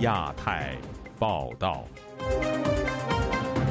[0.00, 0.74] 亚太
[1.18, 1.84] 报道，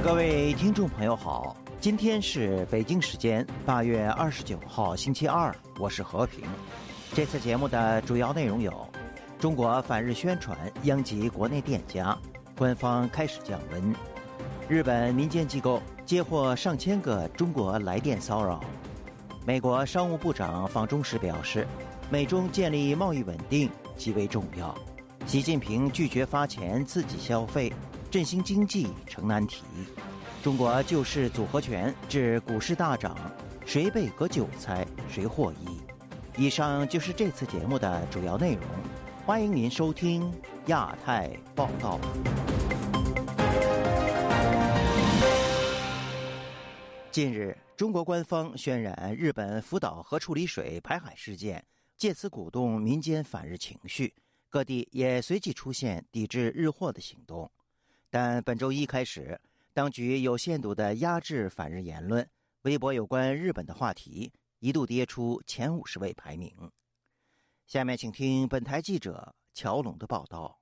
[0.04, 6.44] 各位听众朋友好，今天是北京时间八月二十九号星期二，我是和平。
[7.16, 8.88] 这次节目的主要内容有：
[9.40, 12.16] 中国反日宣传殃及国内店家，
[12.56, 13.92] 官方开始降温；
[14.68, 18.60] 日本民间机构接获上千个中国来电骚扰；
[19.48, 21.66] 美国商务部长访中时表示，
[22.12, 24.78] 美中建立贸易稳定极为重要。
[25.30, 27.72] 习近平拒绝发钱刺激消费，
[28.10, 29.64] 振兴经济成难题。
[30.42, 33.16] 中国救市组合拳致股市大涨，
[33.64, 35.80] 谁被割韭菜谁获益。
[36.36, 38.64] 以上就是这次节目的主要内容，
[39.24, 40.34] 欢迎您收听
[40.66, 42.00] 亚太报道。
[47.12, 51.64] 近日，中国官方渲染日本福岛核处理水排海事件，
[51.96, 54.12] 借此鼓动民间反日情绪。
[54.50, 57.50] 各地也随即出现抵制日货的行动，
[58.10, 59.40] 但本周一开始，
[59.74, 62.28] 当局有限度的压制反日言论，
[62.64, 66.52] 微博有关日本的话题一度跌出前五十位排名。
[67.68, 70.59] 下面请听本台记者乔龙的报道。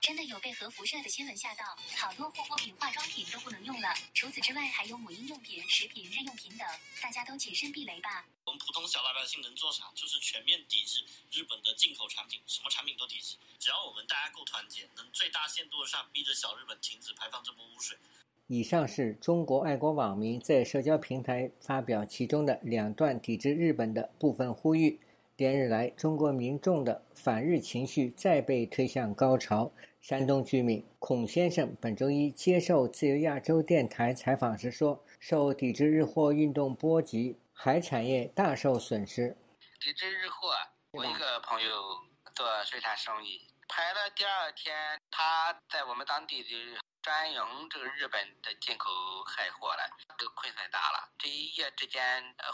[0.00, 1.64] 真的有被核辐射的新闻吓到，
[1.96, 3.88] 好多护肤品、化妆品都不能用了。
[4.14, 6.66] 除此之外，还有母婴用品、食品、日用品等，
[7.02, 8.24] 大家都谨慎避雷吧。
[8.46, 9.90] 我们普通小老百姓能做啥？
[9.94, 13.36] 就是全面抵制日本的进口产品，什么产品都抵制。
[13.58, 17.98] 只要我们大家够团结，能最大限度上逼着小日本停止排放这波污水。
[18.46, 25.00] 以上是中国爱国网民在社交平台发表其中的两段抵制日本的部分呼吁。
[25.36, 29.70] 连日来，中国民众的反日情绪再被推向高潮。
[30.00, 39.36] 山东居民孔先生本周一接受自由亚洲电台采访时说：“受抵制日货运动波及，海产业大受损失。
[39.80, 40.54] 抵制日货，
[40.92, 41.98] 我一个朋友
[42.34, 48.88] 做水产生意，排了第二天，他在我们当地的专营这个日本的进口
[49.26, 51.10] 海货了，这个亏损大了。
[51.18, 52.00] 这一夜之间，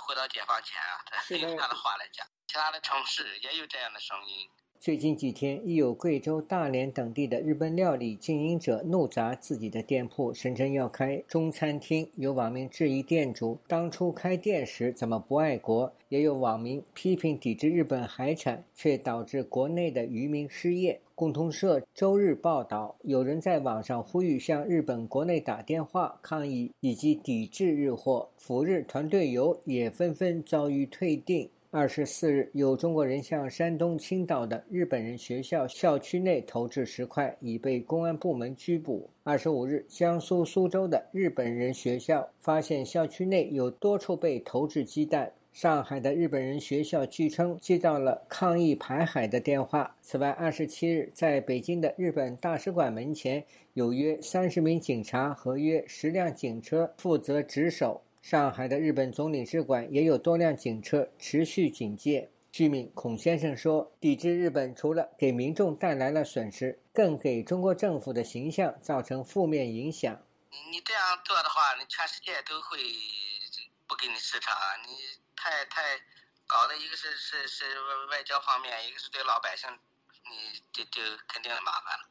[0.00, 1.04] 回到解放前啊，
[1.40, 4.48] 用他的话来讲，其他的城市也有这样的声音。”
[4.84, 12.06] 最近几天，亦有贵州大连等地的日本料理经营者怒砸自己的店铺，声称要开中餐厅。
[12.16, 15.90] 有网民质疑店主当初开店时怎么不爱国？
[16.10, 21.00] 也有网民批评抵制日本海产，却导致国内的渔民失业。
[21.14, 31.48] 共同社周日报道，有人在网上呼吁向日本国内打电话抗议以及抵制日货，赴日团队游也纷纷遭遇退订。
[31.76, 39.10] 二十四日，有中国人向山东青岛的日本人学校校区内投掷石块，已被公安部门拘捕。
[39.24, 45.32] 二十五日，江苏苏州的日本人学校发现校区内有多处被投掷鸡蛋。
[45.52, 49.96] 上海的日本人学校据称接到了抗议排海的电话。
[50.00, 53.42] 此外，二十七日，在北京的日本大使馆门前，
[53.72, 58.00] 有约三十名警察和约十辆警车负责值守。
[58.24, 62.30] 上海的日本总领事馆也有多辆警车持续警戒。
[62.50, 70.18] 居民孔先生说：“抵制日本除了给民众带来了损失，更给中国政府的形象造成负面影响。
[70.72, 72.78] 你这样做的话，你全世界都会
[73.86, 74.56] 不给你市场。
[74.88, 75.82] 你太太
[76.46, 77.64] 搞的一个是是是
[78.10, 79.68] 外交方面，一个是对老百姓，
[80.30, 82.08] 你就就肯定麻烦了。”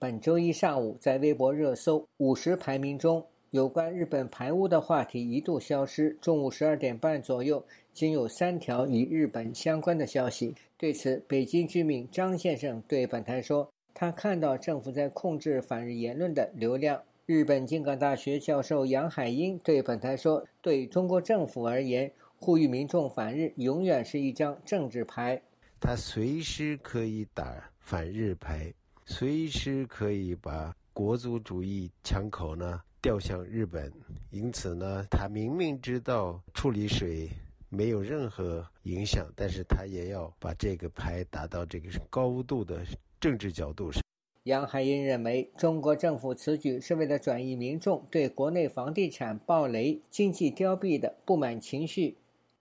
[0.00, 3.28] 本周一上午，在微博热搜五十排名中。
[3.50, 6.16] 有关日本排污的话题一度消失。
[6.20, 10.54] 中午十二点半左右，仅有三条与日本相关的消息。
[10.78, 25.42] 对此，北京居民张先生对本台说：“他看到政府在控制反日言论的流量。”日本京港大学教授杨海英对本台说：“对中国政府而言，呼吁民众反日永远是一张政治牌。
[25.80, 28.72] 他随时可以打反日牌，
[29.06, 33.92] 随时可以把国族主义枪口呢。”调向日本，
[34.30, 37.30] 因此呢，他明明知道处理水
[37.68, 42.84] 没有任何影响，但是他也要把这个牌打到这个高度的
[43.18, 44.02] 政治角度上。
[44.44, 52.18] 杨海英认为，中国政府此举是为了转移民众对国内房地产暴雷、经济凋敝的不满情绪。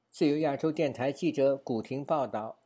[0.10, 2.58] 自由亚洲电台记者古婷报道：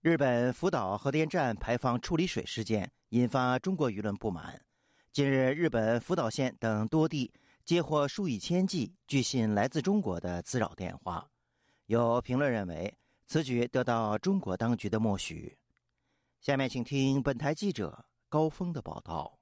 [0.00, 4.62] 日本福岛核电站排放处理水事件引发中国舆论不满。
[5.12, 7.32] 近日，日本福岛县等多地
[7.64, 11.28] 接获数以千计据信来自中国的滋扰电话。
[11.86, 12.96] 有评论认为，
[13.26, 15.58] 此举得到中国当局的默许。
[16.40, 19.36] 下面请听本台记者高峰的报道：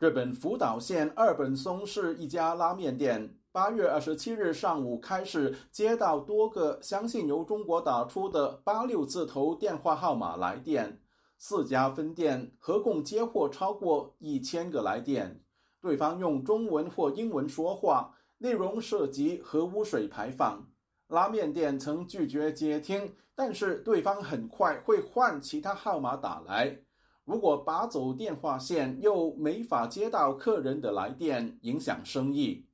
[0.00, 11.00] 日本福岛县二本松市一家拉面店，八月二十七日上午开始接到多个相信由中国打出的八六字头电话号码来电。
[11.38, 15.40] 四家分店合共接获超过一千个来电，
[15.80, 20.66] 对方用中文或英文说话，内容涉及核污水排放。
[21.06, 26.80] 拉面店曾拒绝接听，但是对方很快会换其他号码打来。
[27.24, 32.66] 如果拔走电话线，又没法接到客人的来电，影响生意。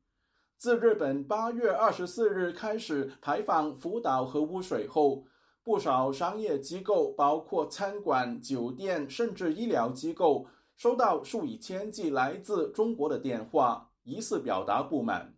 [0.56, 5.24] 自日本八月二十四日开始排放福岛核污水后，
[5.64, 10.46] 不少商业机构，包括餐馆、酒店，甚至医疗机构，
[10.76, 15.34] 收到数以千计来自中国的电话，疑似表达不满。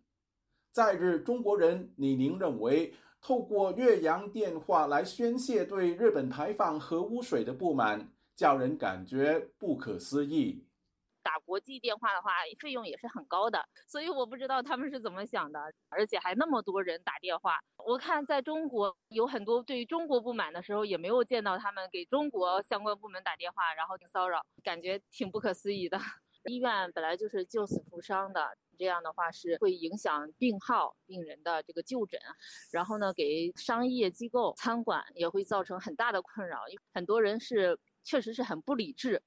[0.73, 10.66] 在日中国人李宁认为，透过越洋电话来宣泄对日本排放核污水的不满，叫人感觉不可思议。
[11.47, 17.57] 国际电话的话，费用也是很高的，所以我不知道他们是怎么想的，而且还那么多人打电话。
[17.77, 25.97] 我看在中国有很多对中国不满的时候，也没有见到他们给中国相关部门打电话，然后骚扰，感觉挺不可思议的。
[26.49, 32.19] 医院本来就是救死扶伤的，这样的话是会影响病号、病人的这个就诊，
[32.71, 39.21] 然后呢，给商业机构、餐馆也会造成很大的困扰，因为很多人是确实是很不理智。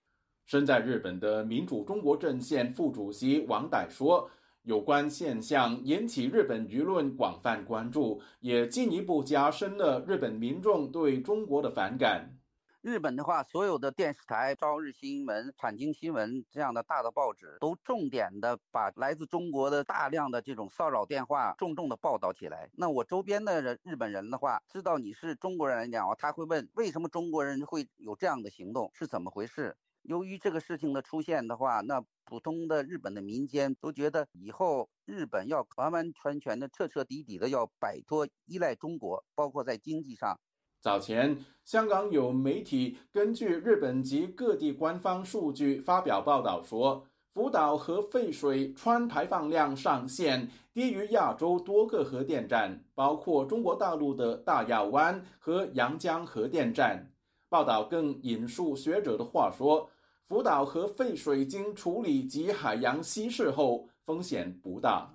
[0.50, 4.28] 身在日本的民主中国阵线副主席王歹说
[4.66, 12.36] ：“有关现象引起日本舆论广泛关注，也进一步加深了日本民众对中国的反感。
[12.80, 22.68] 日本的话，所有的电视台、朝日新闻、产经新闻这样的大的报纸，都重点的把来自中国的大量的这种骚扰电话重重的报道起来。
[22.72, 29.76] 那我周边的人日本人的话，知道你是中国人来讲，他会问为什么中国人会有这样的行动，是怎么回事？”
[30.10, 40.36] 由于这个事情的出现的话，那普通的日本的民间都觉得以后日本要完完全全的、彻彻底底的要摆脱依赖中国，包括在经济上。
[40.80, 57.12] 早前，香港有媒体根据日本及各地官方数据发表报道说，福岛核废水川排放量上限低于亚洲多个核电站，包括中国大陆的大亚湾和阳江核电站。
[57.48, 59.90] 报道更引述学者的话说
[60.30, 65.12] ：“福岛核废水经处理及海洋稀释后，风险不大。”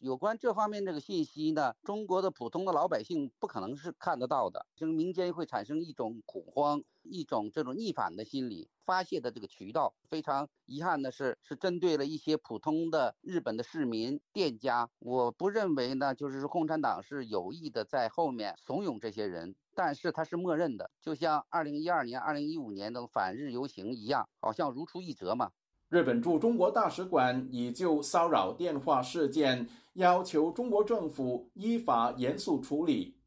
[0.00, 9.94] 有关这方面这个信息呢，中国的普通的老百姓不可能是看得到的，就是民间会产生一种恐慌，一种这种逆反的心理，发泄的这个渠道。
[10.06, 14.90] 非常遗憾的是，是针对了一些普通的日本的市民、店家。
[14.98, 19.54] 我不认为呢，就是说共产党是有意的在后面怂恿这些人。
[19.78, 25.52] 但是它是默认的，就像二零一二年、二零一五年的反日游行一样，好像如出一辙嘛。
[25.88, 33.18] 日本驻中国大使馆已就骚扰电话事件要求中国政府依法严肃处理。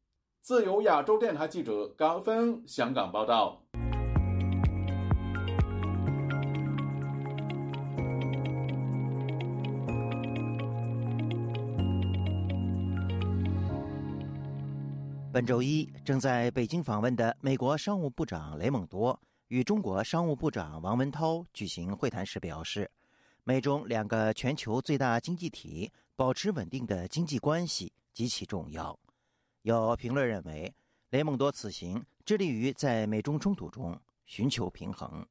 [0.42, 3.62] 自由亚洲电台记者高峰香港报道。
[15.32, 19.18] 本周一正在北京访问的美国商务部长雷蒙多
[19.48, 22.90] 与中国商务部长王文涛举行会谈时表示，
[23.42, 28.98] 美中两个全球最大经济体保持稳定的经济关系极其重要。
[29.62, 30.70] 有评论认为，
[31.08, 35.26] 雷蒙多此行致力于在美中冲突中寻求平衡。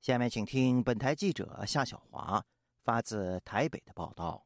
[0.00, 2.42] 下面请听本台记者夏小华
[2.82, 4.42] 发自台北的报道。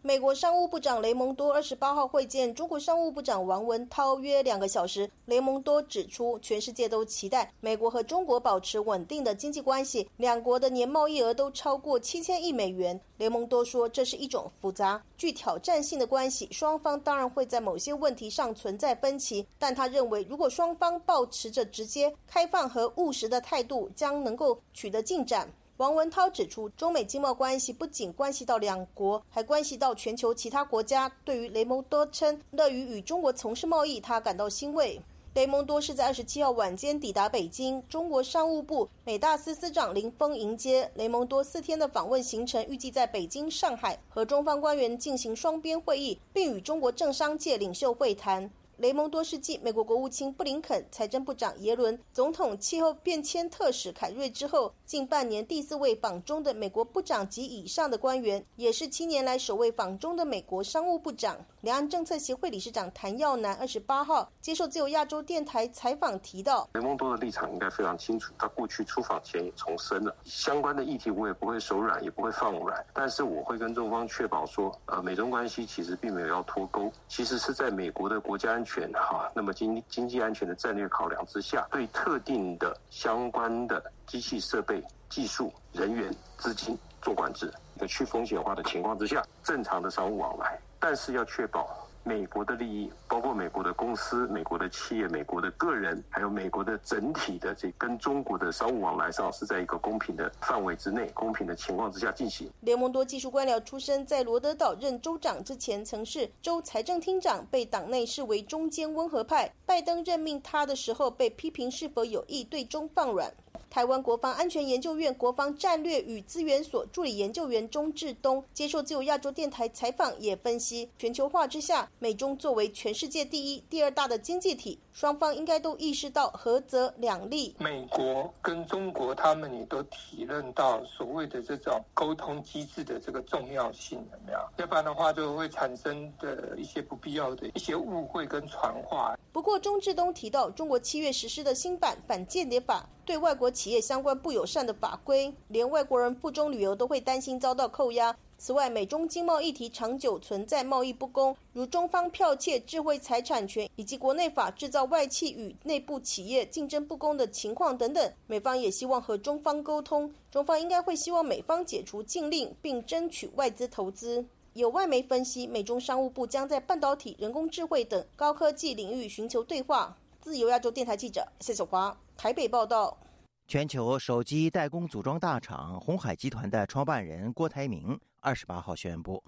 [0.00, 5.10] 美国商务部长雷蒙多二十八号会见中国商务部长王文涛约两个小时。
[5.26, 12.98] 雷蒙多指出，全世界都期待美国和中国保持稳定的经济关系，两国的年贸易额都超过七千亿美元。
[13.16, 25.52] 雷蒙多说，这是一种复杂、具挑战性的关系，双方当然会在某些问题上存在分歧，但他认为，如果双方保持着直接、开放和务实的态度，将能够取得进展。
[25.78, 31.08] 王文涛指出，中美经贸关系不仅关系到两国，还关系到全球其他国家。
[31.24, 35.00] 对于雷蒙多称乐于与中国从事贸易，他感到欣慰。
[35.34, 41.44] 雷蒙多是在二十七号晚间抵达北京，中国商务部美大司司长林峰迎接雷蒙多。
[41.44, 48.50] 四天的访问行程预计在北京、上海和中方官员进行双边会议，并与中国政商界领袖会谈。
[48.78, 61.36] 雷蒙多是继美国国务卿布林肯、财政部长耶伦、总统气候变迁特使凯瑞之后，近半年第四位访中的美国部长及以上的官员，也是七年来首位访中的美国商务部长。
[61.62, 78.67] 两岸政策协会理事长谭耀南二十八号接受自由亚洲电台采访提到，雷蒙多的立场应该非常清楚，他过去出访前也重申了相关的议题，我也不会手软，也不会放软，但是我会跟中方确保说，呃，美中关系其实并没有要脱钩，其实是在美国的国家安全。
[78.68, 91.87] 全哈，那么经经济安全的战略考量之下，对特定的相关的机器设备、技术人员、资金做管制，在去风险化的情况之下，正常的商务往来，但是要确保。
[92.08, 102.50] 美国的利益，包括美国的公司、美国的企业、美国的个人，还有美国的整体的这跟中国的商务往来上，是在一个公平的范围之内、公平的情况之下进行。
[102.60, 109.52] 联盟多技术官僚出身，在罗德岛任州长之前，曾是州财政厅长，被党内视为中间温和派。
[109.66, 113.30] 拜登任命他的时候，被批评是否有意对中放软。
[113.70, 127.54] 台湾国防安全研究院国防战略与资源所助理研究员钟志东接受自由亚洲电台采访，也分析全球化之下，美中作为全世界第一、第二大的经济体，双方应该都意识到合则两利。
[127.58, 134.38] 美国跟中国他们也都体认到所谓的这种沟通机制的这个重要性，有没有？
[134.56, 139.14] 要不然的话，就会产生的一些不必要的一些误会跟传话。
[139.30, 142.88] 不过，钟志东提到，中国七月实施的新版反间谍法。
[143.08, 148.14] 对外国企业相关不友善的法规，连外国人赴中旅游都会担心遭到扣押。
[148.36, 158.12] 此外，美中经贸议题长久存在贸易不公，如中方剽窃智慧财产权以及国内法制造外企与内部企业竞争不公的情况等等。
[158.26, 164.22] 美方也希望和中方沟通，中方应该会希望美方解除禁令，并争取外资投资。
[164.52, 169.96] 有外媒分析，美中商务部将在半导体、人工智慧等高科技领域寻求对话。
[170.20, 171.96] 自由亚洲电台记者谢小华。
[172.18, 172.98] 台北报道：
[173.46, 179.22] 全球手机代工组装大厂红海集团的创办人郭台铭二十八号宣布，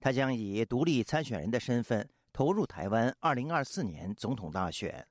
[0.00, 5.06] 他将以独立参选人的身份投入台湾二零二四年总统大选。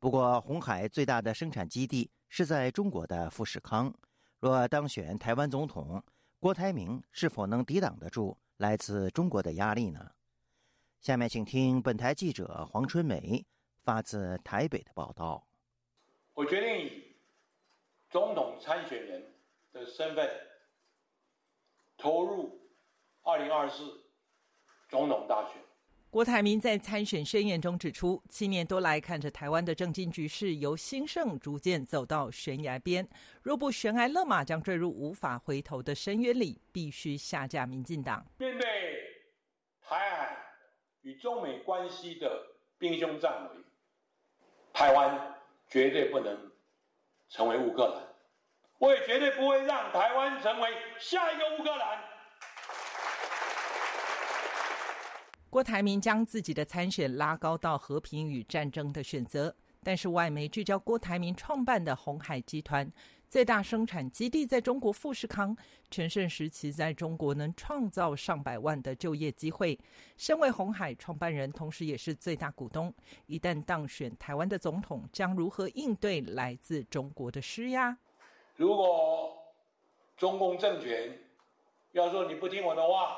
[0.00, 3.94] 不过，红海最大的生产基地是在中国的富士康。
[4.40, 6.02] 若当选台湾总统，
[6.40, 10.10] 郭台铭是否能抵挡得住来自中国的压力呢？
[11.00, 13.46] 下面请听本台记者黄春梅
[13.84, 15.46] 发自台北的报道。
[16.34, 17.14] 我决定以
[18.10, 19.22] 总统参选人
[19.72, 20.28] 的身份
[21.96, 22.58] 投入
[23.22, 24.02] 二零二四
[24.88, 25.62] 总统大选。
[26.08, 33.08] 郭台铭在参选宣言中指出，七年多来看着台湾的政经局势由兴盛逐渐走到悬崖边，
[33.42, 38.26] 若不悬崖勒马，将坠入无法回头的深渊里，必须下架民进党。
[38.36, 38.66] 面对
[39.80, 40.36] 台海
[41.00, 42.46] 与中美关系的
[42.76, 43.62] 兵凶战危，
[44.72, 45.41] 台湾。
[45.72, 46.52] 绝对不能
[47.30, 48.06] 成为乌克兰，
[48.78, 50.68] 我也绝对不会让台湾成为
[51.00, 51.98] 下一个乌克兰。
[55.48, 62.92] 郭台铭将自己的参选拉高到和平与战争的选择，但是外媒聚焦郭台铭创办的红海集团。
[63.32, 65.56] 最大生产基地在中国富士康，
[65.90, 69.80] 全盛时期在中国能创造上百万的就业机会。
[70.18, 72.92] 身为红海创办人，同时也是最大股东，
[73.24, 77.96] 一旦当选台湾的总统，将如何应对来自中国的施压？
[78.54, 79.34] 如果
[80.18, 81.18] 中共政权
[81.92, 83.16] 要说你不听我的话，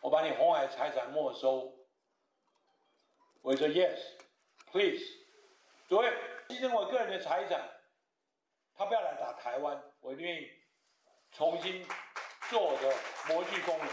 [0.00, 1.72] 我把你红海财产没收，
[3.42, 5.00] 我说 yes，please，
[5.88, 6.08] 诸位
[6.48, 7.77] 牺牲我个人的财产。
[8.78, 10.46] 他不要来打台湾，我愿意
[11.32, 11.82] 重新
[12.48, 12.94] 做我的
[13.28, 13.88] 模具工人。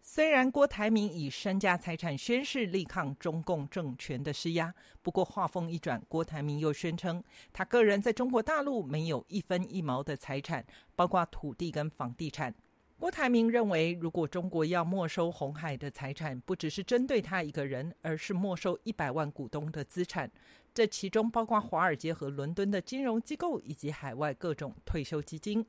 [0.00, 4.72] 虽然郭台铭以身家财产宣誓力抗中共政权的施压，
[5.02, 7.20] 不过话锋一转，郭台铭又宣称
[7.52, 12.54] 他个人在中国大陆没有一分一毛的财产，包括土地跟房地产。
[12.98, 20.30] 郭台铭认为，如果中国要没收红海的财产，不只是针对他一个人，而是没收一百万股东的资产。
[20.72, 25.64] 这其中包括华尔街和伦敦的金融机构以及海外各种退休基金。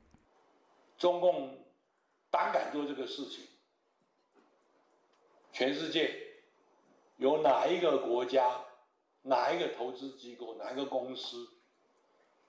[0.97, 1.57] 中共
[2.31, 3.43] 胆敢做这个事情，
[5.51, 6.15] 全世界
[7.17, 8.61] 有哪一个国家、
[9.21, 11.45] 哪一个投资机构、哪一个公司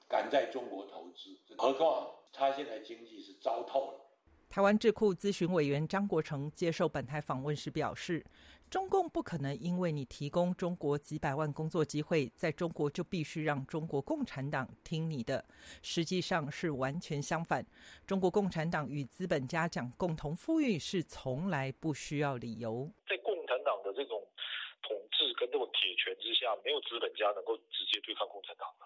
[0.08, 1.36] 敢在中国投资？
[1.56, 4.04] 何况他现在经济是糟透了。
[4.48, 8.24] 台湾智库咨询委员张国成接受本台访问时表示。
[8.70, 15.42] 中共不可能因为你提供中国几百万工作机会，在中国就必须让中国共产党听你的。
[15.80, 17.64] 实际上是完全相反。
[18.06, 22.92] 中国共产党与资本家讲共同富裕，是从来不需要理由。
[23.08, 24.20] 在共产党的这种
[24.82, 28.84] 统治跟这种铁拳之下，没有资本家能够直接对抗共产党的。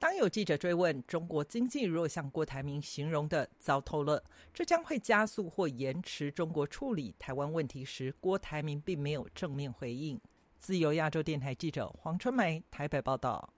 [0.00, 4.22] 当有记者追问中国经济若像郭台铭形容的糟透了，
[4.54, 10.20] 这将会加速或延迟中国处理台湾问题时，郭台铭并没有正面回应。
[10.56, 13.52] 自由亚洲电台记者黄春梅台北报道。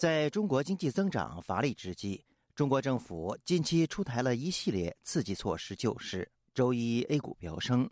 [0.00, 6.26] 在中国经济增长乏力之际，中国政府近期出台了一系列刺激措施救市。
[6.54, 7.86] 周一 A 股飙升，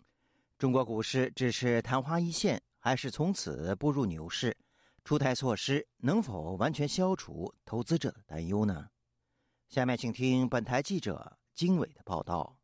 [0.57, 4.57] 中国股市只是昙花一现，还是从此步入牛市？
[5.03, 8.87] 出台措施能否完全消除投资者的担忧呢？
[9.67, 12.58] 下面请听本台记者经纬的报道。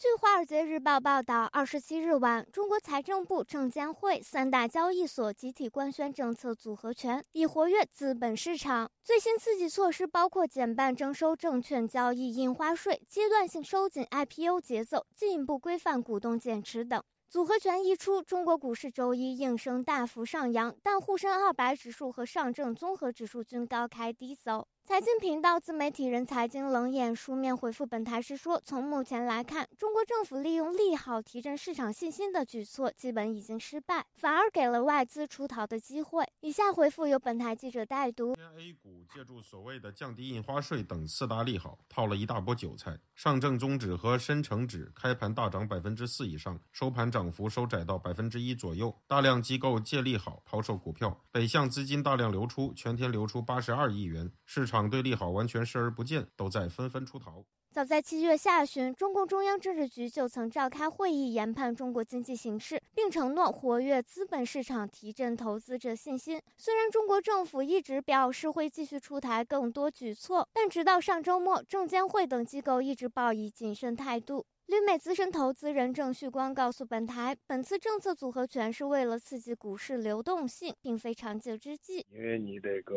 [0.00, 8.88] 据《华尔街日报》报道，二十七日晚，中国财政部、证监会三大交易所集体官宣政策组合拳，以活跃资本市场。
[9.02, 17.02] 最新刺激措施包括减半征收证券交易印花税、阶段性收紧 IPO 节奏、进一步规范股东减持等。
[17.28, 24.68] 组合拳一出，中国股市周一应声大幅上扬，但沪深二百指数和上证综合指数均高开低走。
[24.88, 38.32] 财经频道自媒体人财经冷眼书面回复本台时说：“从目前来看，中国政府利用利好提振市场信心的举措基本已经失败，反而给了外资出逃的机会。”以下回复由本台记者代读。
[38.32, 42.98] A 股借助所谓的降低印花税等四大利好，套了一大波韭菜。
[43.14, 48.96] 上证综指和深成指开盘大涨百分之四以上，收盘涨幅收窄到百分之一左右。
[49.06, 54.77] 大量机构借利好抛售股票，北向资金大量流出，全天流出八十二亿元，市场。
[54.90, 57.42] 对利好完全视而不见，都在纷纷出逃。
[57.70, 66.40] 早在七月下旬，中共中央政治局就曾召开会议研判中国经济形势，并承诺活跃资本市场，提振投资者信心。
[66.56, 74.44] 虽然中国政府一直表示会继续出台更多举措，但直到上周末，证监会等机构一直抱以谨慎态度。
[74.68, 82.04] 旅美资深投资人郑旭光告诉本台，本次政策组合拳是为了刺激股市流动性，并非长久之计。
[82.12, 82.94] 因为你这个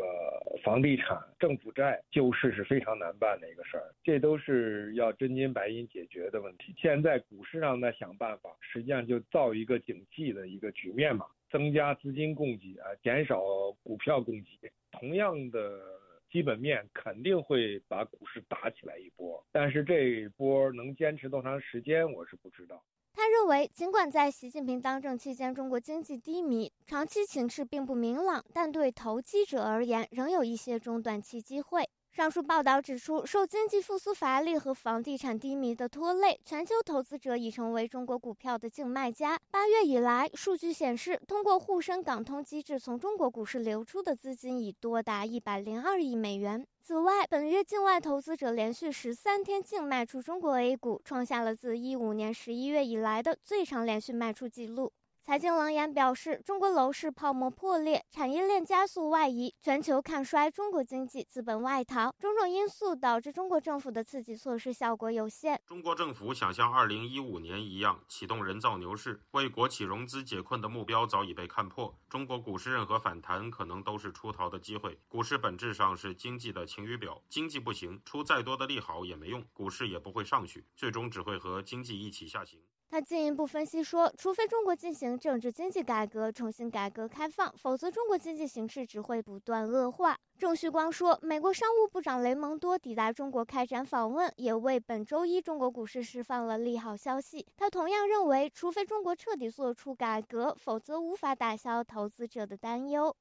[0.65, 6.75] 房地产、政府债救市是非常难办的一个事儿，这都是要真金白银解决的问题。
[6.77, 13.41] 现在股市上在想办法，实际上就造一个景气的一个局面嘛，增加资金供给啊，减少
[13.81, 14.69] 股票供给。
[14.91, 16.00] 同样的。
[16.31, 22.81] 基本面肯定会把股市打起来一波，但是这一波能坚持多长时间，我是不知道。
[23.13, 31.83] 他认为，尽管在习近平当政期间中国经济低迷，长期形势并不明朗，但对投机者而言，仍有一些中短期机会。
[32.11, 39.39] 上述报道指出，受经济复苏乏力和房地产低迷的拖累，全球投资者已成为中国股票的净卖家。
[39.49, 46.67] 八月以来，数据显示，通过沪深港通机制从中国股市流出的资金已多达一百零二亿美元。
[46.81, 54.91] 此外，本月境外投资者连续十三天净卖出中国 A 股，创下了自一五年十一月以来的最长连续卖出记录。
[55.23, 65.61] 财经冷眼表示，中国楼市泡沫破裂，产业链加速外移，全球看衰中国经济，资本外逃，种种因素导致中国政府的刺激措施效果有限。
[65.65, 71.97] 中国政府想像2015年一样启动人造牛市，为国企融资解困的目标早已被看破。
[72.09, 74.99] 中国股市任何反弹可能都是出逃的机会。
[75.07, 82.59] 股市本质上是经济的晴雨表，经济不行，出再多的利好也没用，股市也不会上去，最终只会和经济一起下行。
[82.91, 90.17] 他进一步分析说，除非中国进行政治经济改革，重新改革开放，否则中国经济形势只会不断恶化。
[90.37, 97.47] 郑旭光说，美国商务部长雷蒙多抵达中国开展访问，也为本周一中国股市释放了利好消息。
[97.55, 103.15] 他同样认为，除非中国彻底做出改革，否则无法打消投资者的担忧。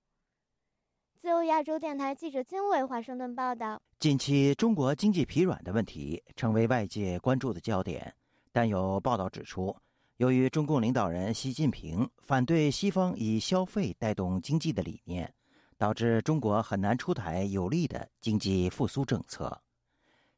[1.17, 8.17] 自由亚洲电台记者金伟华盛顿报道：近期中国经济疲软的问题成为外界关注的焦点。
[8.53, 9.77] 但有报道指出，
[10.17, 15.33] 由于中共领导人习近平反对西方以消费带动经济的理念，
[15.79, 19.61] 导致中国很难出台有力的经济复苏政策。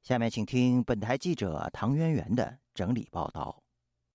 [0.03, 3.62] 下面请听本台记者唐媛媛的整理报道。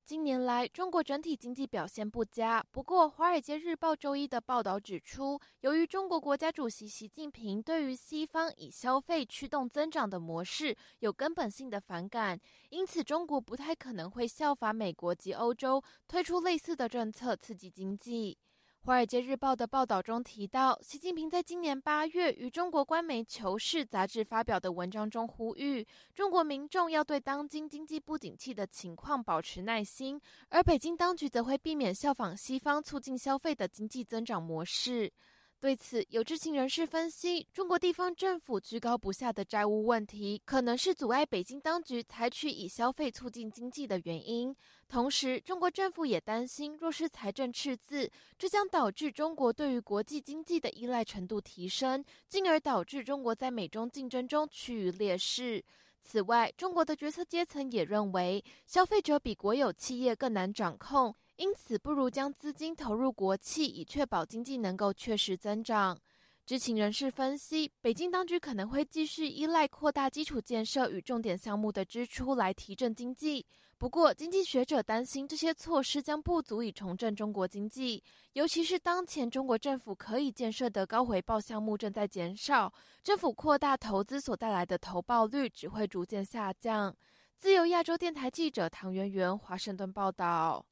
[0.07, 2.65] 近年来，中国整体经济表现不佳。
[2.71, 12.39] 不过，《华尔街日报》周一的报道指出，由于中国国家主席习近平对于西方以消费驱动增长的模式有根本性的反感，
[12.69, 18.37] 因此中国不太可能会效法美国及欧洲推出类似的政策刺激经济。
[18.87, 35.11] 《华尔街日报》的报道中提到，习近平在今年八月与中国官媒《求是》杂志发表的文章中呼吁，中国民众要对当今经济不景气的情况保持耐心，而北京当局则会避免效仿西方促进消费的经济增长模式。
[35.59, 44.55] 对此，有知情人士分析，中国地方政府居高不下的债务问题，可能是阻碍北京当局采取以消费促进经济的原因。
[44.87, 55.65] 同时，中国政府也担心，若是财政赤字，这将导致中国对于国际经济的依赖程度提升，进而导致中国在美中竞争中趋于劣势。
[56.03, 61.15] 此外，中国的决策阶层也认为，消费者比国有企业更难掌控。
[61.37, 65.97] 因此，不如将资金投入国企，以确保经济能够确实增长。
[66.45, 73.45] 知情人士分析，北京当局可能会继续依赖扩大基础建设与重点项目的支出来提振经济。
[73.77, 82.73] 不过，经济学者担心这些措施将不足以重振中国经济，尤其是当前中国政府可以建设的高回报项目正在减少，
[83.03, 86.95] 政府扩大投资所带来的投报率只会逐渐下降。
[87.37, 90.65] 自由亚洲电台记者唐媛媛华盛顿报道：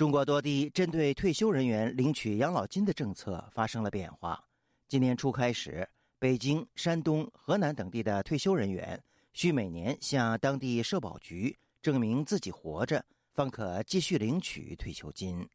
[0.00, 4.42] 中国多地针对退休人员领取养老金的政策发生了变化。
[4.88, 5.86] 今年初开始，
[6.18, 8.98] 北京、山东、河南等地的退休人员
[9.34, 15.46] 需每年向当地社保局证明自己活着，方可继续领取退休金。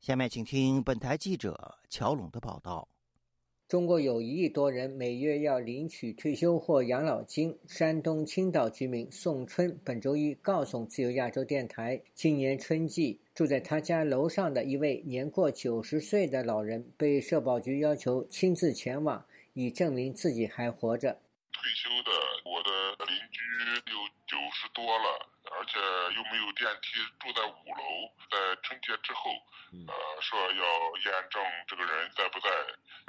[0.00, 2.88] 下面请听本台记者乔龙的报道。
[3.70, 7.56] 中国有一亿多人每月要领取退休或养老金。
[7.68, 13.20] 山东青岛居民宋春本周一告诉自由亚洲电台，今年春季。
[13.32, 21.12] 住在他家楼上的一位年过九十岁的老人，被社保局要求亲自前往，以证明自己还活着。
[21.52, 22.10] 退休的，
[22.50, 23.40] 我的邻居
[23.92, 25.29] 有九十多了，
[25.60, 25.76] 而且
[26.16, 27.84] 又没有电梯，住在五楼。
[28.32, 29.28] 在春节之后，
[29.84, 29.92] 呃，
[30.22, 30.64] 说要
[31.04, 31.36] 验证
[31.68, 32.48] 这个人在不在。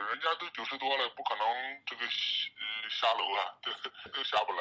[0.04, 1.46] 人家都九十多了，不可能
[1.88, 2.62] 这个呃
[2.92, 3.56] 下楼啊，
[4.12, 4.60] 都下不来。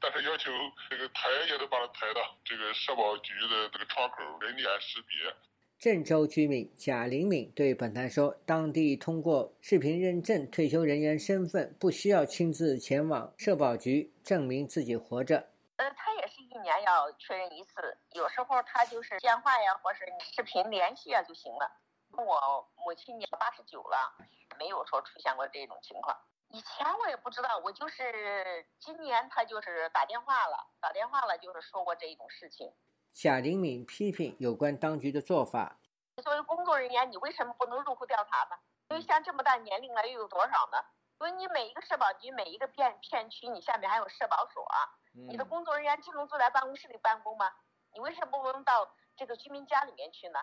[0.00, 0.50] 但是要求
[0.88, 5.30] 这个抬也得把他抬到这个社保局的这个窗口，人脸识别。
[5.78, 15.48] 郑州居民贾灵敏对本台说：“当地通过视频认证退休人员身份，不需要亲自前往社保局证明自己活着。
[15.76, 16.19] 呃，他也是
[16.50, 21.70] 一年要确认一次，有时候他就是电话呀，或是视频联系啊就行了。
[22.10, 24.12] 我母亲年八十九了，
[24.58, 26.16] 没有说出现过这种情况。”
[26.50, 32.74] 以前我也不知道，我就是今年他就是打电话了，打电话了就是说过这一种事情。
[33.12, 35.78] 贾玲敏批评有关当局的做法。
[36.20, 38.56] 作为工作人员，你为什么不能入户调查呢？
[38.88, 40.78] 因为像这么大年龄了，又有多少呢？
[41.20, 44.66] 因为你每一个社保局每一个片片区，你下面还有社保所，
[45.12, 47.46] 你的工作人员只能坐在办公室里办公吗？
[47.92, 50.38] 你为什么不能到这个居民家里面去呢？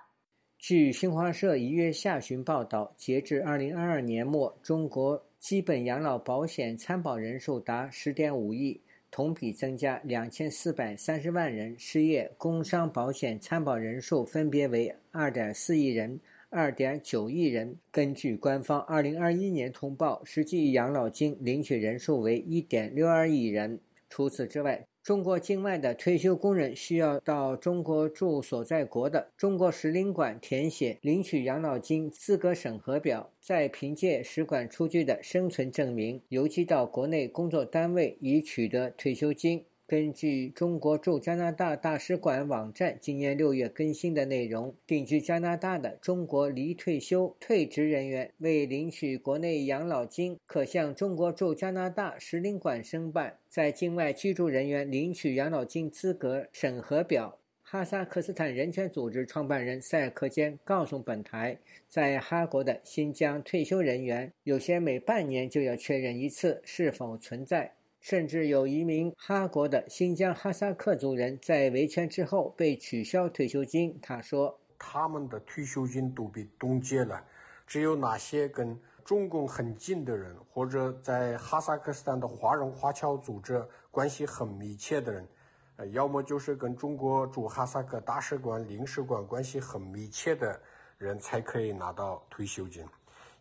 [0.58, 5.23] 据新华社一月下旬报道，截至二零二二年末，中国。
[5.39, 11.77] 基本养老保险参保人数达十点五亿，同比增加两千四百三十万人。
[11.77, 17.77] 失业、工伤保险参保人数分别为二点四亿人、二点九亿人。
[17.91, 23.80] 根据官方二零二一年通报，实际养老金领取人数为一点六二亿人。
[24.09, 39.65] 除此之外，中国境外的退休工人需要到中国驻所在国的中国使领馆填写领取养老金资格审核表，再凭借使馆出具的生存证明邮寄到国内工作单位，以取得退休金。
[39.88, 57.39] 根据中国驻加拿大大使馆网站今年六月更新的内容，定居加拿大的中国离退休退职人员为领取国内养老金，可向中国驻加拿大使领馆申办在境外居住人员领取养老金资格审核表。
[57.62, 67.76] 哈萨克斯坦人权组织创办人塞尔克坚告诉本台，在哈国的新疆退休人员，有些每半年就要确认一次是否存在。
[68.09, 73.99] 甚至有一名哈国的新疆哈萨克族人在维权之后被取消退休金。
[74.01, 77.21] 他说：“他们的退休金都被冻结了，
[77.65, 85.27] 只有那些跟中共很近的人，或者在哈萨克斯坦的华人华侨组织关系很密切的人，
[85.75, 90.57] 呃，要么就是跟中国驻哈萨克大使馆、领事馆关系很密切的
[90.97, 92.85] 人，才可以拿到退休金。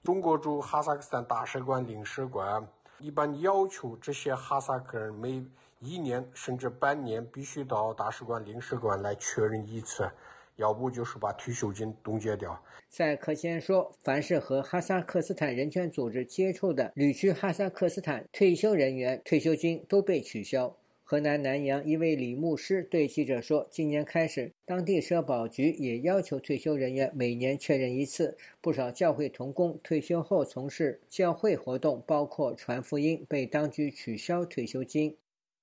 [0.02, 2.66] 中国驻哈萨克斯坦大使馆、领事馆。”
[2.98, 5.44] 一般要求这些哈萨克人每
[5.80, 10.10] 一年甚至半年必须到大使馆、领事馆来确认一次，
[10.56, 12.60] 要不就是把退休金冻结掉。
[12.88, 20.74] 在克先说，凡是和哈萨克斯坦人权组织接触的旅居哈萨克斯坦退休人员，退休金都被取消。
[21.08, 28.36] 河南南阳一位李牧师对记者说：“今年开始，当地社保局也要求退休人员每年确认一次。
[28.60, 35.16] 不少教会童工退休后从事教会活动，包括传福音，被当局取消退休金。”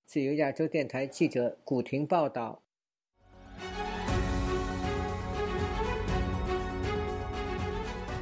[0.07, 2.63] 自由亚洲电台记者古婷报道。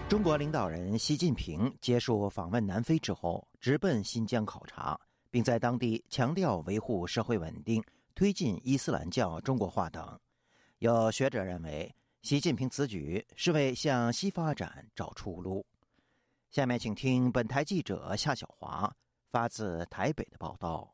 [0.10, 5.00] 中国领导人习近平结束访问南非之后，直奔新疆考察。
[5.32, 10.20] 并在当地强调维护社会稳定、推进伊斯兰教中国化等。
[10.80, 15.66] 有学者认为，习近平此举是为向西发展找出路。
[16.50, 18.94] 下面请听本台记者夏小华
[19.30, 20.94] 发自台北的报道。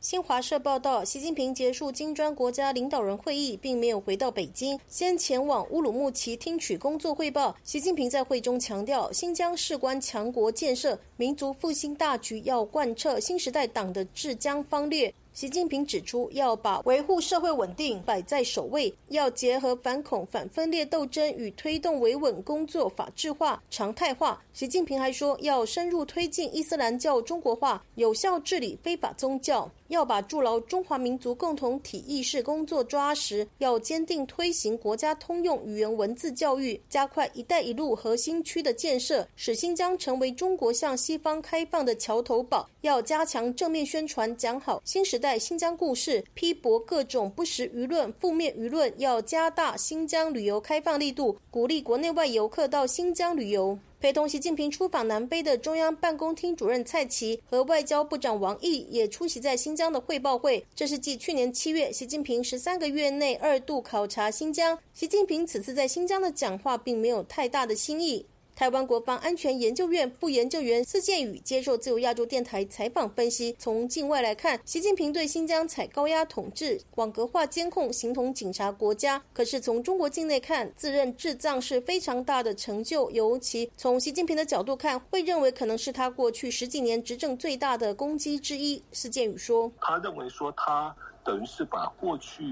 [0.00, 7.56] 新华社报道，习近平结束金砖国家领导人会议，并没有回到北京，先前往乌鲁木齐听取工作汇报。
[7.64, 15.12] 习近平在会中强调，新疆事关强国建设、民族复兴大局，要贯彻新时代党的治疆方略。
[15.32, 24.42] 习近平指出，要把维护社会稳定摆在首位，要结合反恐反分裂斗争与推动维稳工作法治化、常态化。
[24.54, 29.70] 习近平还说，要深入推进伊斯兰教中国化，有效治理非法宗教。
[29.88, 42.68] 要把筑牢中华民族共同体意识工作抓实，要坚定推行国家通用语言文字教育，加快“一带一路”核心区的建设，使新疆成为中国向西方开放的桥头堡。
[42.82, 48.92] 要加强正面宣传，讲好新时代新疆故事，批驳各种不实舆论、负面舆论。
[48.98, 53.78] 要加大新疆旅游开放力度，鼓励国内外游客到新疆旅游。
[53.98, 60.66] 陪同习近平出访南非的中央办公厅主任蔡奇和外交部长王毅也出席在新疆的汇报会。
[60.74, 64.78] 这是继去年七月习近平十三个月内二度考察新疆。
[64.92, 68.26] 习近平此次在新疆的讲话并没有太大的新意。
[68.56, 88.82] 台湾国防安全研究院副研究员司建宇接受自由亚洲电台采访分析，从境外来看，习近平对新疆采高压统治、网格化监控，形同警察国家；可是从中国境内看，自认治藏是非常大的成就，尤其从习近平的角度看，会认为可能是他过去十几年执政最大的攻击之一。
[88.90, 92.42] 司建宇说：“他认为说，他等于是把过去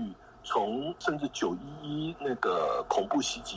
[0.45, 3.57] 从甚至九一一那个恐怖袭击。”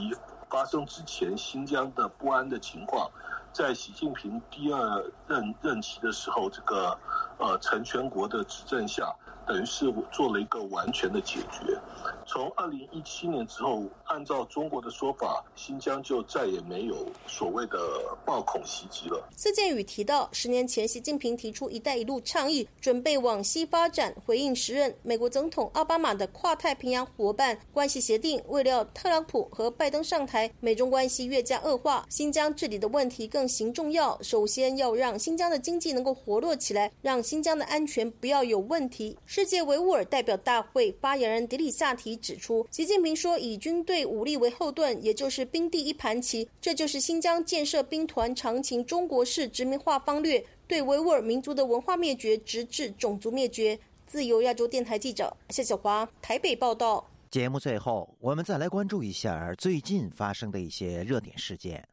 [0.49, 3.09] 发生之前，新疆的不安的情况，
[3.51, 6.97] 在习近平第二任任期的时候，这个
[7.37, 9.13] 呃成全国的执政下。
[9.47, 11.77] 等于是做了一个完全的解决。
[12.25, 17.77] 从二零一七年之后，按照中国的说法，新疆就再也没有所谓的
[18.25, 19.29] 暴恐袭击了。
[19.35, 28.41] 司建宇提到，十年前习近平提出“一带一路”倡议，准备往西发展，回应时任美国总统奥巴马的跨太平洋伙伴关系协定。
[28.47, 34.21] 未料特朗普和拜登上台，美中关系越加恶化，新疆治理的问题更形重要。
[34.21, 39.17] 首先要让新疆的经济能够活络起来，让新疆的安全不要有问题。
[39.37, 53.79] 世界维吾尔代表大会发言人迪里萨提指出，习近平说，以军队武力为后盾，也就是兵第一盘棋，这就是新疆建设兵团长情中国式殖民化方略，对维吾尔民族的文化灭绝，直至种族灭绝。
[54.07, 57.07] 自由亚洲电台记者谢小华台北报道。
[57.29, 61.87] 节目最后，我们再来关注一下最近发生的一些热点事件。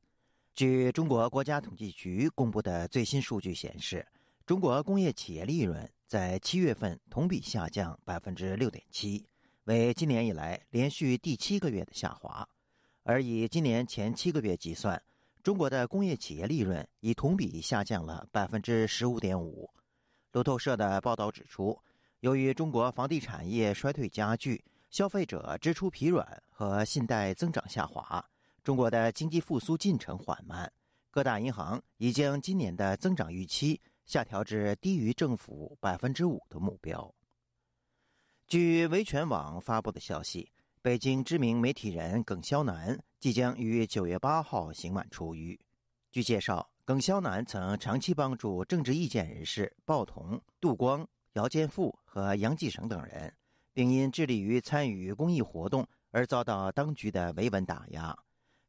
[0.54, 4.06] 据中国国家统计局公布的最新数据显示，
[4.46, 5.90] 中国工业企业利润。
[6.06, 9.26] 在七月份同比下降百分之六点七，
[9.64, 12.46] 为今年以来连续第七个月的下滑。
[13.02, 15.02] 而以今年前七个月计算，
[15.42, 19.68] 中国的工业企业利润已同比下降了百分之十五点五。
[20.30, 21.76] 路透社的报道指出，
[22.20, 28.24] 由于中国房地产业衰退加剧，消费者支出疲软和信贷增长下滑，
[28.62, 30.70] 中国的经济复苏进程缓慢。
[31.10, 33.80] 各大银行已将今年的增长预期。
[34.04, 37.14] 下调至低于政府百分之五的目标。
[38.46, 45.58] 据维权网发布的消息，北京知名媒体人耿肖南即将于九月八号刑满出狱。
[46.12, 53.34] 据介绍，耿肖南曾长期帮助政治意见人士鲍彤、杜光、姚建富和杨继绳等人，
[53.72, 58.16] 并因致力于参与公益活动而遭到当局的维稳打压。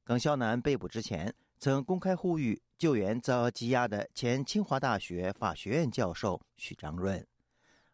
[0.03, 1.35] 耿肖南被捕之前。
[1.57, 7.25] 曾公开呼吁救援遭羁押的前清华大学法学院教授许章润。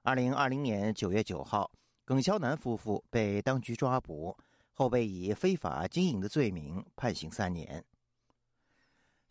[0.02, 1.72] 二零二零年九月九号，
[2.04, 4.36] 耿肖南夫妇被当局抓捕，
[4.74, 7.86] 后被以非法经营的罪名判刑三年。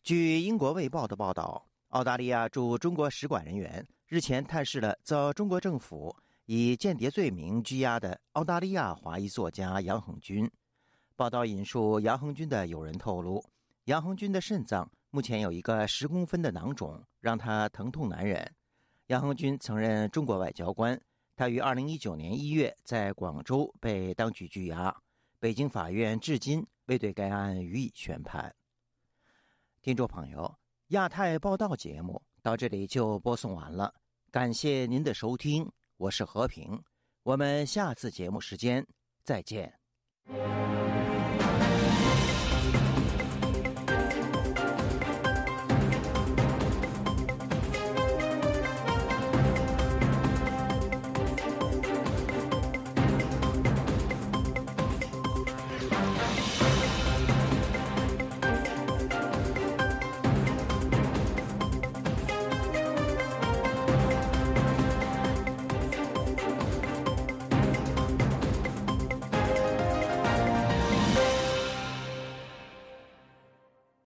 [0.02, 6.16] 据英国《卫报》的报道，澳大利亚驻中国使馆人员日前探视了遭中国政府
[6.46, 10.50] 以间谍罪名拘押的澳大利亚华裔作家杨恒军。
[11.16, 13.44] 报道引述杨恒军的友人透露。
[13.84, 18.48] 杨恒军的肾脏目前有一个十公分的囊肿，让他疼痛难忍。
[19.06, 21.00] 杨恒军曾任中国外交官，
[21.34, 24.94] 他于二零一九年一月在广州被当局拘押，
[25.40, 28.54] 北京法院至今未对该案予以宣判。
[29.82, 30.54] 听众朋友，
[30.88, 33.92] 亚太报道节目到这里就播送完了，
[34.30, 36.80] 感谢您的收听，我是和平，
[37.24, 38.86] 我们下次节目时间
[39.24, 39.72] 再见。